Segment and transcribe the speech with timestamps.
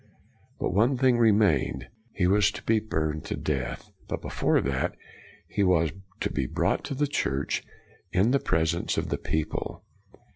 [0.59, 1.87] But one thing remained.
[2.11, 4.95] He was to be burned to death, but before that,
[5.47, 7.63] he was to be brought to Church
[8.11, 9.83] in the presence of the people.